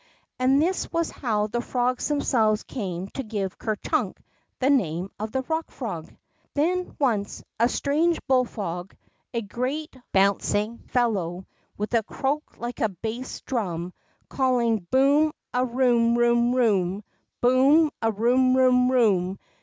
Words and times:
''And 0.39 0.59
this 0.59 0.91
was 0.91 1.11
how 1.11 1.45
the 1.45 1.61
frogs 1.61 2.07
themselves 2.07 2.63
came 2.63 3.07
to 3.09 3.21
give 3.21 3.59
Ker 3.59 3.75
Chunk 3.75 4.19
the 4.57 4.71
name 4.71 5.11
of 5.19 5.31
the 5.31 5.43
Eock 5.43 5.69
Frog." 5.69 6.11
Then 6.55 6.95
once, 6.97 7.43
a 7.59 7.69
strange 7.69 8.19
bullfrog, 8.25 8.95
a 9.31 9.43
great, 9.43 9.95
bounc 10.11 10.55
ing 10.55 10.79
fellow, 10.87 11.45
with 11.77 11.93
a 11.93 12.01
croak 12.01 12.57
like 12.57 12.79
a 12.81 12.89
bass 12.89 13.41
drum, 13.41 13.93
calling 14.27 14.87
Boom 14.89 15.33
a 15.53 15.63
Eoom 15.67 16.17
room 16.17 16.55
room! 16.55 17.03
Boom 17.39 17.91
a 18.01 18.11
Eoom 18.11 18.55
room 18.55 18.91
room 18.91 19.37